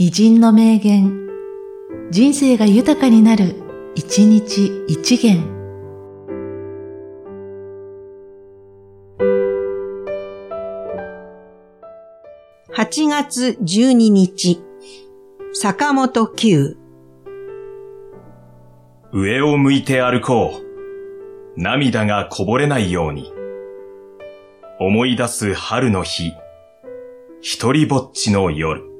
[0.00, 1.28] 偉人の名言、
[2.12, 3.56] 人生が豊かになる、
[3.96, 5.42] 一日一元。
[12.72, 14.62] 8月12日、
[15.52, 16.76] 坂本九。
[19.12, 21.60] 上を向いて歩こう。
[21.60, 23.32] 涙がこぼれないように。
[24.78, 26.34] 思い出す春の日。
[27.40, 28.97] 一人ぼっちの夜。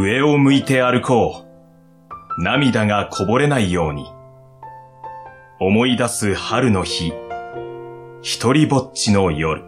[0.00, 1.44] 上を向いて歩こ
[2.38, 2.40] う。
[2.40, 4.06] 涙がこぼれないように。
[5.58, 7.12] 思い出す春の日。
[8.22, 9.67] 一人ぼっちの夜。